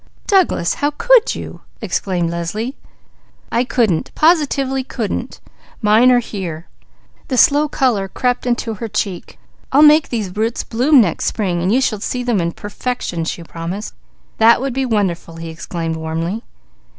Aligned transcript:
"Douglas, 0.25 0.73
how 0.73 0.89
can 0.89 1.15
you!" 1.33 1.61
exclaimed 1.79 2.31
Leslie. 2.31 2.75
"I 3.51 3.63
couldn't! 3.63 4.09
Positively 4.15 4.83
couldn't! 4.83 5.39
Mine 5.79 6.09
are 6.09 6.17
here!" 6.17 6.65
The 7.27 7.37
slow 7.37 7.67
colour 7.67 8.07
crept 8.07 8.47
into 8.47 8.73
her 8.73 8.87
cheek. 8.87 9.37
"I'll 9.71 9.83
make 9.83 10.09
those 10.09 10.35
roots 10.35 10.63
bloom 10.63 11.01
next 11.01 11.25
spring; 11.25 11.69
you 11.69 11.81
shall 11.81 11.99
see 11.99 12.23
them 12.23 12.41
in 12.41 12.53
perfection," 12.53 13.25
she 13.25 13.43
promised. 13.43 13.93
"That 14.39 14.59
would 14.59 14.73
be 14.73 14.87
wonderful!" 14.87 15.35
he 15.35 15.49
exclaimed 15.49 15.97
warmly. 15.97 16.41